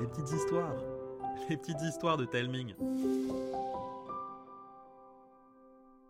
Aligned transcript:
les 0.00 0.06
petites 0.06 0.32
histoires, 0.32 0.74
les 1.48 1.56
petites 1.56 1.82
histoires 1.82 2.16
de 2.16 2.24
Telming. 2.24 2.74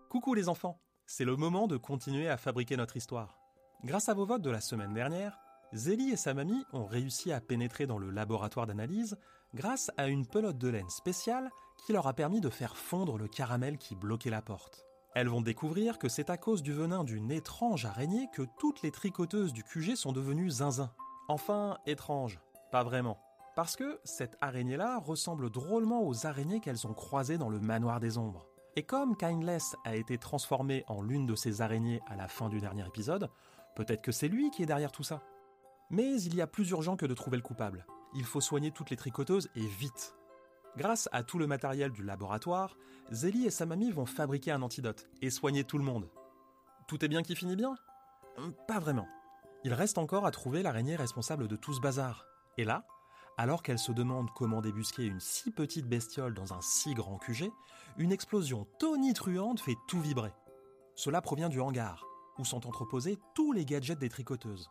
Coucou 0.09 0.35
les 0.35 0.49
enfants, 0.49 0.81
c'est 1.05 1.25
le 1.25 1.37
moment 1.37 1.67
de 1.67 1.77
continuer 1.77 2.29
à 2.29 2.37
fabriquer 2.37 2.77
notre 2.77 2.97
histoire. 2.97 3.39
Grâce 3.85 4.09
à 4.09 4.15
vos 4.15 4.25
votes 4.25 4.43
de 4.43 4.51
la 4.51 4.61
semaine 4.61 4.95
dernière, 4.95 5.39
Zélie 5.73 6.11
et 6.11 6.17
sa 6.17 6.33
mamie 6.33 6.65
ont 6.73 6.87
réussi 6.87 7.33
à 7.33 7.41
pénétrer 7.41 7.87
dans 7.87 7.99
le 7.99 8.11
laboratoire 8.11 8.67
d'analyse 8.67 9.19
grâce 9.55 9.91
à 9.97 10.09
une 10.09 10.27
pelote 10.27 10.59
de 10.59 10.69
laine 10.69 10.89
spéciale 10.89 11.51
qui 11.85 11.93
leur 11.93 12.07
a 12.07 12.15
permis 12.15 12.41
de 12.41 12.49
faire 12.49 12.77
fondre 12.77 13.19
le 13.19 13.29
caramel 13.29 13.77
qui 13.77 13.95
bloquait 13.95 14.31
la 14.31 14.43
porte. 14.43 14.87
Elles 15.15 15.29
vont 15.29 15.41
découvrir 15.41 15.99
que 15.99 16.09
c'est 16.09 16.31
à 16.31 16.37
cause 16.37 16.63
du 16.63 16.73
venin 16.73 17.05
d'une 17.05 17.31
étrange 17.31 17.85
araignée 17.85 18.29
que 18.35 18.43
toutes 18.59 18.83
les 18.83 18.91
tricoteuses 18.91 19.53
du 19.53 19.63
QG 19.65 19.97
sont 19.97 20.13
devenues 20.13 20.51
zinzin. 20.51 20.93
Enfin, 21.29 21.79
étrange, 21.87 22.39
pas 22.71 22.83
vraiment. 22.85 23.19
Parce 23.55 23.77
que 23.77 24.01
cette 24.05 24.37
araignée-là 24.41 24.99
ressemble 24.99 25.51
drôlement 25.51 26.07
aux 26.07 26.27
araignées 26.27 26.61
qu'elles 26.61 26.87
ont 26.87 26.93
croisées 26.93 27.39
dans 27.39 27.49
le 27.49 27.59
manoir 27.59 28.01
des 28.01 28.19
ombres. 28.19 28.47
Et 28.77 28.83
comme 28.83 29.17
Kindless 29.17 29.75
a 29.85 29.97
été 29.97 30.19
transformé 30.19 30.85
en 30.89 31.01
l'une 31.01 31.27
de 31.27 31.35
ces 31.35 31.63
araignées 31.63 32.03
à 32.07 32.17
la 32.17 32.29
fin 32.29 32.51
du 32.51 32.61
dernier 32.61 32.87
épisode, 32.87 33.31
peut-être 33.75 34.03
que 34.03 34.13
c'est 34.13 34.29
lui 34.29 34.51
qui 34.51 34.63
est 34.63 34.67
derrière 34.67 34.93
tout 34.93 35.03
ça. 35.03 35.23
Mais 35.89 36.21
il 36.21 36.35
y 36.35 36.43
a 36.43 36.47
plus 36.47 36.69
urgent 36.71 36.97
que 36.97 37.07
de 37.07 37.15
trouver 37.15 37.39
le 37.39 37.43
coupable. 37.43 37.87
Il 38.15 38.25
faut 38.25 38.43
soigner 38.43 38.73
toutes 38.73 38.91
les 38.91 38.97
tricoteuses 38.97 39.49
et 39.55 39.67
vite. 39.67 40.15
Grâce 40.77 41.09
à 41.13 41.23
tout 41.23 41.39
le 41.39 41.47
matériel 41.47 41.91
du 41.91 42.03
laboratoire, 42.03 42.77
Zélie 43.11 43.47
et 43.47 43.51
sa 43.51 43.65
mamie 43.65 43.93
vont 43.93 44.05
fabriquer 44.05 44.51
un 44.51 44.61
antidote 44.61 45.09
et 45.23 45.31
soigner 45.31 45.65
tout 45.65 45.79
le 45.79 45.85
monde. 45.85 46.11
Tout 46.87 47.03
est 47.03 47.09
bien 47.09 47.23
qui 47.23 47.35
finit 47.35 47.57
bien? 47.57 47.77
Pas 48.69 48.79
vraiment. 48.79 49.09
Il 49.65 49.73
reste 49.73 49.97
encore 49.97 50.27
à 50.27 50.31
trouver 50.31 50.63
l'araignée 50.63 50.97
responsable 50.97 51.49
de 51.49 51.57
tout 51.57 51.73
ce 51.73 51.81
bazar. 51.81 52.27
Et 52.57 52.65
là, 52.65 52.87
alors 53.37 53.63
qu'elle 53.63 53.79
se 53.79 53.93
demande 53.93 54.31
comment 54.35 54.63
débusquer 54.63 55.05
une 55.05 55.21
si 55.21 55.51
petite 55.51 55.87
bestiole 55.87 56.35
dans 56.35 56.55
un 56.55 56.61
si 56.63 56.95
grand 56.95 57.19
QG, 57.19 57.53
une 57.99 58.13
explosion 58.13 58.67
tonitruante 58.79 59.61
fait 59.61 59.77
tout 59.89 60.01
vibrer. 60.01 60.33
Cela 60.95 61.21
provient 61.21 61.51
du 61.51 61.61
hangar, 61.61 62.07
où 62.39 62.45
sont 62.45 62.67
entreposés 62.67 63.19
tous 63.35 63.53
les 63.53 63.67
gadgets 63.67 63.99
des 63.99 64.09
tricoteuses. 64.09 64.71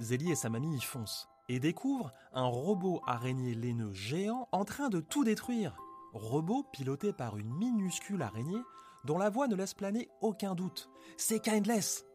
Zélie 0.00 0.32
et 0.32 0.36
sa 0.36 0.48
mamie 0.48 0.76
y 0.76 0.80
foncent, 0.80 1.28
et 1.48 1.60
découvrent 1.60 2.12
un 2.32 2.46
robot 2.46 3.02
araignée 3.06 3.54
laineux 3.54 3.92
géant 3.92 4.48
en 4.52 4.64
train 4.64 4.88
de 4.88 5.00
tout 5.00 5.24
détruire. 5.24 5.76
Robot 6.12 6.64
piloté 6.72 7.12
par 7.12 7.36
une 7.36 7.52
minuscule 7.54 8.22
araignée 8.22 8.62
dont 9.04 9.18
la 9.18 9.30
voix 9.30 9.46
ne 9.46 9.54
laisse 9.54 9.74
planer 9.74 10.08
aucun 10.20 10.54
doute. 10.54 10.90
C'est 11.16 11.40
Kindless 11.40 12.06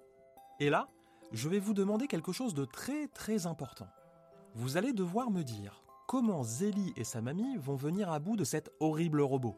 Et 0.59 0.69
là, 0.69 0.89
je 1.31 1.47
vais 1.47 1.59
vous 1.59 1.73
demander 1.73 2.07
quelque 2.07 2.31
chose 2.31 2.53
de 2.53 2.65
très 2.65 3.07
très 3.07 3.45
important. 3.45 3.87
Vous 4.53 4.77
allez 4.77 4.93
devoir 4.93 5.31
me 5.31 5.43
dire 5.43 5.83
comment 6.07 6.43
Zélie 6.43 6.93
et 6.97 7.05
sa 7.05 7.21
mamie 7.21 7.55
vont 7.57 7.75
venir 7.75 8.11
à 8.11 8.19
bout 8.19 8.35
de 8.35 8.43
cet 8.43 8.69
horrible 8.81 9.21
robot. 9.21 9.55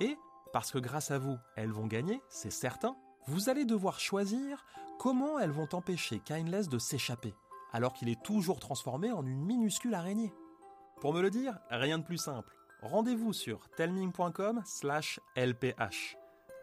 Et, 0.00 0.16
parce 0.52 0.72
que 0.72 0.78
grâce 0.78 1.12
à 1.12 1.18
vous, 1.18 1.36
elles 1.54 1.70
vont 1.70 1.86
gagner, 1.86 2.20
c'est 2.28 2.50
certain, 2.50 2.96
vous 3.26 3.50
allez 3.50 3.64
devoir 3.64 4.00
choisir 4.00 4.64
comment 4.98 5.38
elles 5.38 5.52
vont 5.52 5.68
empêcher 5.72 6.18
Kindless 6.20 6.68
de 6.68 6.78
s'échapper, 6.78 7.34
alors 7.72 7.92
qu'il 7.92 8.08
est 8.08 8.22
toujours 8.22 8.58
transformé 8.58 9.12
en 9.12 9.24
une 9.24 9.44
minuscule 9.44 9.94
araignée. 9.94 10.32
Pour 11.00 11.14
me 11.14 11.22
le 11.22 11.30
dire, 11.30 11.60
rien 11.70 11.98
de 11.98 12.04
plus 12.04 12.18
simple. 12.18 12.52
Rendez-vous 12.82 13.32
sur 13.32 13.68
telming.com 13.76 14.62
slash 14.64 15.20
lph. 15.36 16.16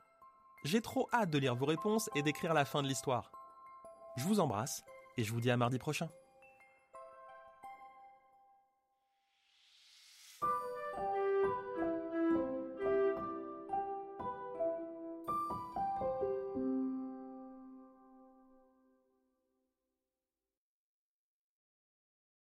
J'ai 0.64 0.80
trop 0.80 1.08
hâte 1.12 1.30
de 1.30 1.38
lire 1.38 1.54
vos 1.54 1.66
réponses 1.66 2.10
et 2.16 2.22
d'écrire 2.22 2.52
la 2.52 2.64
fin 2.64 2.82
de 2.82 2.88
l'histoire. 2.88 3.30
Je 4.16 4.24
vous 4.24 4.40
embrasse 4.40 4.82
et 5.16 5.22
je 5.22 5.32
vous 5.32 5.40
dis 5.40 5.50
à 5.50 5.56
mardi 5.56 5.78
prochain. 5.78 6.08